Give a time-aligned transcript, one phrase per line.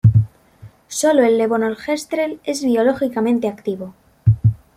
[0.87, 3.93] Sólo el levonorgestrel es biológicamente activo.